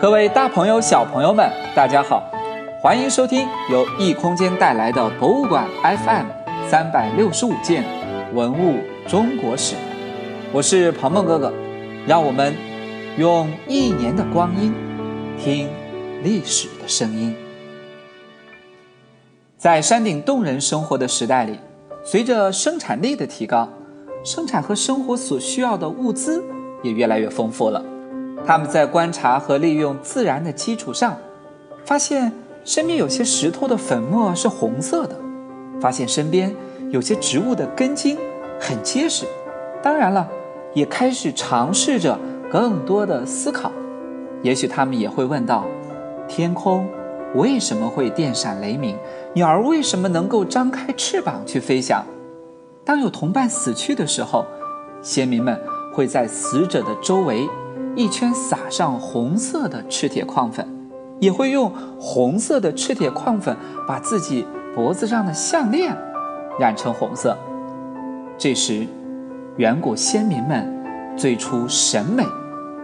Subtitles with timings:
[0.00, 2.22] 各位大朋友、小朋友们，大家好，
[2.80, 6.26] 欢迎收听由异空间带来的博物馆 FM
[6.68, 7.84] 三百六十五件
[8.32, 8.78] 文物
[9.08, 9.74] 中国史。
[10.52, 11.52] 我是鹏鹏哥哥，
[12.06, 12.54] 让我们
[13.18, 14.72] 用一年的光阴
[15.38, 15.68] 听
[16.22, 17.34] 历史的声音。
[19.58, 21.58] 在山顶洞人生活的时代里，
[22.04, 23.68] 随着生产力的提高，
[24.24, 26.44] 生产和生活所需要的物资
[26.82, 27.82] 也越来越丰富了。
[28.44, 31.16] 他们在观察和利用自然的基础上，
[31.84, 32.32] 发现
[32.64, 35.16] 身边有些石头的粉末是红色的，
[35.80, 36.54] 发现身边
[36.90, 38.18] 有些植物的根茎
[38.60, 39.24] 很结实。
[39.82, 40.28] 当然了，
[40.74, 42.18] 也开始尝试着
[42.50, 43.72] 更多的思考。
[44.42, 45.64] 也许他们也会问到：
[46.28, 46.88] 天空
[47.34, 48.96] 为什么会电闪雷鸣？
[49.34, 52.04] 鸟儿为什么能够张开翅膀去飞翔？
[52.84, 54.44] 当有同伴死去的时候，
[55.02, 55.60] 先民们
[55.92, 57.48] 会在死者的周围。
[57.96, 60.68] 一圈撒上红色的赤铁矿粉，
[61.18, 63.56] 也会用红色的赤铁矿粉
[63.88, 65.96] 把自己脖子上的项链
[66.60, 67.36] 染成红色。
[68.36, 68.86] 这时，
[69.56, 70.70] 远古先民们
[71.16, 72.22] 最初审美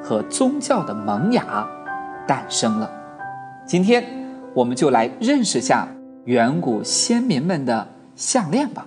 [0.00, 1.68] 和宗教的萌芽
[2.24, 2.88] 诞生了。
[3.66, 4.04] 今天，
[4.54, 5.88] 我们就来认识下
[6.26, 8.86] 远古先民们的项链吧。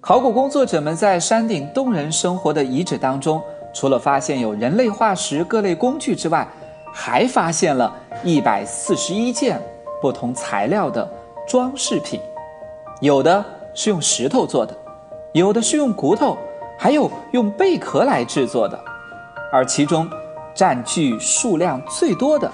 [0.00, 3.40] 考古工作者们在山顶洞人生活的遗址当中。
[3.74, 6.46] 除了发现有人类化石、各类工具之外，
[6.92, 9.60] 还发现了一百四十一件
[10.00, 11.06] 不同材料的
[11.46, 12.20] 装饰品，
[13.00, 14.72] 有的是用石头做的，
[15.32, 16.38] 有的是用骨头，
[16.78, 18.78] 还有用贝壳来制作的。
[19.52, 20.08] 而其中
[20.54, 22.50] 占据数量最多的，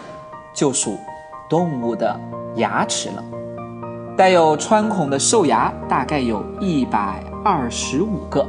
[0.55, 0.99] 就属
[1.51, 2.19] 动物的
[2.57, 3.23] 牙齿了。
[4.17, 8.47] 带有穿孔的兽牙大概有一百二十五个，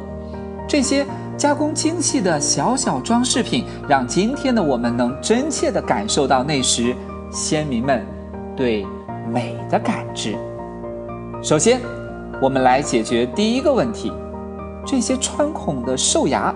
[0.68, 1.06] 这些。
[1.42, 6.96] 加工精细的小小装饰品，让今天的我们能真切地感受到那时
[7.32, 8.06] 先民们
[8.56, 8.86] 对
[9.28, 10.36] 美的感知。
[11.42, 11.82] 首先，
[12.40, 14.14] 我们来解决第一个问题：
[14.86, 16.54] 这些穿孔的兽牙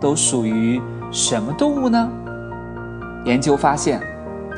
[0.00, 0.82] 都属于
[1.12, 2.10] 什么动物呢？
[3.24, 4.02] 研究发现，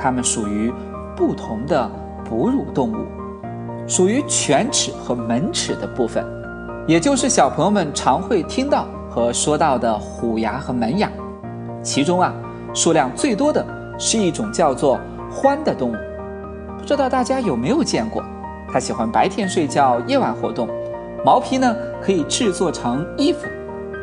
[0.00, 0.72] 它们属于
[1.14, 1.86] 不同的
[2.24, 3.04] 哺乳动物，
[3.86, 6.24] 属于犬齿和门齿的部分，
[6.86, 8.86] 也就是小朋友们常会听到。
[9.16, 11.10] 和说到的虎牙和门牙，
[11.82, 12.34] 其中啊，
[12.74, 13.64] 数量最多的
[13.98, 15.00] 是一种叫做
[15.32, 15.96] 獾的动物，
[16.78, 18.22] 不知道大家有没有见过？
[18.70, 20.68] 它喜欢白天睡觉，夜晚活动，
[21.24, 23.46] 毛皮呢可以制作成衣服，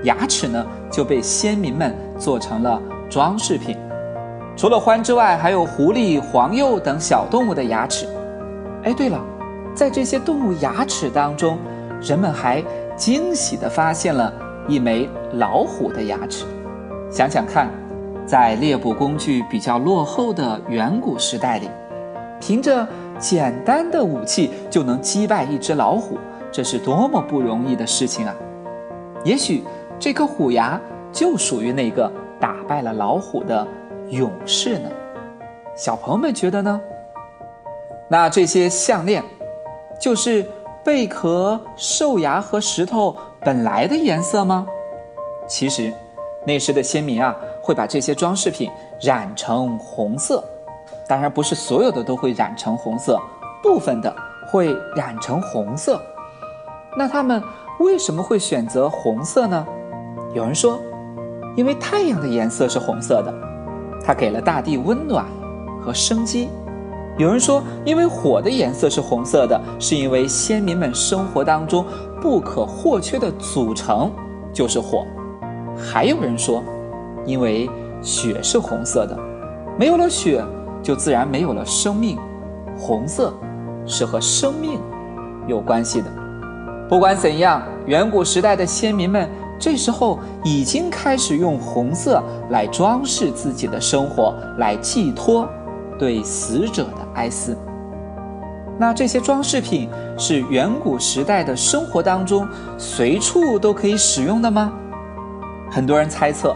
[0.02, 3.78] 牙齿呢就被先民们做成了装饰品。
[4.58, 8.08] 除了獾之外，还有狐狸、黄鼬等小动物的牙齿。
[8.82, 9.24] 哎，对了，
[9.76, 11.60] 在这些动物牙齿当中，
[12.02, 12.64] 人们还
[12.96, 14.34] 惊喜地发现了。
[14.68, 16.46] 一枚老虎的牙齿，
[17.12, 17.70] 想想看，
[18.26, 21.70] 在猎捕工具比较落后的远古时代里，
[22.40, 22.88] 凭着
[23.20, 26.18] 简单的武器就能击败一只老虎，
[26.52, 28.34] 这是多么不容易的事情啊！
[29.26, 29.64] 也许
[30.00, 30.80] 这颗虎牙
[31.12, 32.10] 就属于那个
[32.40, 33.68] 打败了老虎的
[34.10, 34.90] 勇士呢？
[35.76, 36.80] 小朋友们觉得呢？
[38.08, 39.22] 那这些项链，
[40.00, 40.46] 就是
[40.86, 43.16] 贝壳、兽牙和石头。
[43.44, 44.66] 本来的颜色吗？
[45.48, 45.92] 其实，
[46.46, 48.72] 那时的先民啊，会把这些装饰品
[49.02, 50.44] 染成红色。
[51.08, 53.20] 当然，不是所有的都会染成红色，
[53.62, 54.16] 部分的
[54.48, 56.02] 会染成红色。
[56.98, 57.44] 那他们
[57.80, 59.66] 为什么会选择红色呢？
[60.34, 60.80] 有人说，
[61.58, 63.34] 因为太阳的颜色是红色的，
[64.06, 65.26] 它给了大地温暖
[65.82, 66.48] 和生机。
[67.18, 71.86] 有人说，因为火的颜色是红色的，是因为先民们生活当中
[72.24, 74.10] 不可或缺的组成
[74.54, 75.06] 就是火。
[75.78, 76.64] 还有人说，
[77.26, 77.70] 因为
[78.02, 79.20] 血是红色的，
[79.78, 80.42] 没有了血，
[80.82, 82.18] 就自然没有了生命。
[82.78, 83.34] 红色
[83.86, 84.80] 是和生命
[85.48, 86.08] 有关系的。
[86.88, 89.30] 不管怎样，远古时代的先民们
[89.60, 95.46] 这时候已经开始用红色来装饰自己的生活，来寄托。
[96.00, 97.58] 对死者的哀思。
[98.80, 102.48] 那这些装饰品是远古时代的生活当中
[102.78, 104.74] 随处都可以使用的吗？
[105.70, 106.56] 很多人猜测，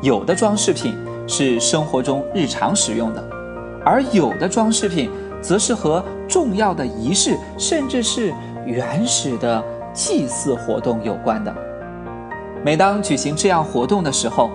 [0.00, 3.24] 有的装饰品是生活中日常使用的，
[3.84, 5.10] 而有的装饰品
[5.40, 8.32] 则是和重要的仪式，甚至是
[8.66, 9.62] 原始的
[9.92, 11.54] 祭祀活动有关的。
[12.64, 14.50] 每当举行这样活动的时候，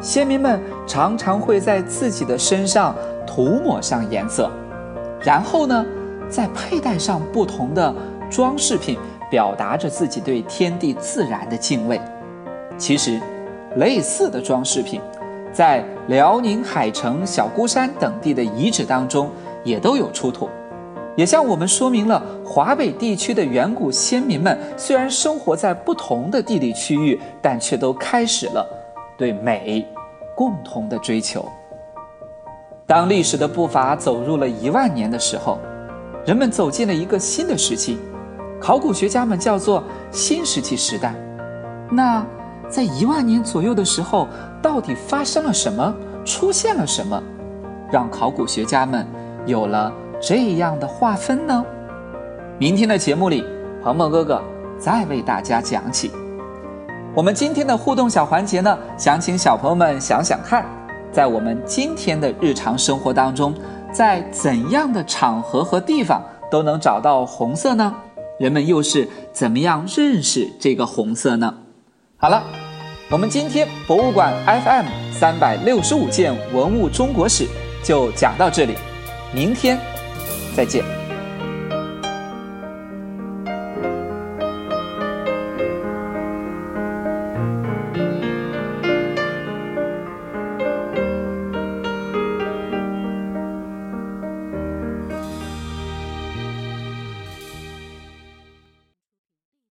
[0.00, 2.94] 先民们常常会在自己的身上。
[3.24, 4.50] 涂抹上颜色，
[5.22, 5.86] 然后呢，
[6.32, 7.94] 在佩戴上不同的
[8.30, 8.98] 装饰品，
[9.30, 12.00] 表达着自己对天地自然的敬畏。
[12.78, 13.20] 其实，
[13.76, 14.98] 类似的装饰品
[15.52, 19.30] 在辽宁海城、小孤山等地的遗址当中
[19.62, 20.48] 也都有出土，
[21.16, 28.66] 也向我们说明了华北地区的远古先民们虽然生活在不同的地理区域，但却都开始了
[29.18, 29.86] 对美
[30.34, 31.46] 共同的追求。
[32.86, 35.58] 当历史的步伐走入了一万年的时候，
[36.24, 37.98] 人们走进了一个新的时期，
[38.60, 39.82] 考古学家们叫做
[40.12, 41.14] 新石器时代。
[41.90, 42.24] 那
[42.68, 44.28] 在一万年左右的时候，
[44.62, 45.92] 到底发生了什么？
[46.24, 47.20] 出现了什么，
[47.90, 49.04] 让考古学家们
[49.46, 51.64] 有了这样的划分呢？
[52.56, 53.44] 明天的节目里，
[53.82, 54.40] 鹏鹏哥哥
[54.78, 56.12] 再为大家讲起。
[57.16, 60.64] 我们今天的互动小环节呢，想请小朋友们想想看，
[61.10, 63.52] 在我们今天的日常生活当中，
[63.92, 67.94] 在怎样的场合和地方都能找到红色呢？
[68.38, 71.54] 人们又是怎么样认识这个红色呢？
[72.16, 72.42] 好了。
[73.10, 77.46] 我们今天博物馆 FM 三百六十五件文物中国史
[77.84, 78.74] 就讲到这里，
[79.34, 79.78] 明天
[80.56, 81.01] 再见。